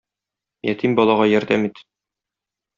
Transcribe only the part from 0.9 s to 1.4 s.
балага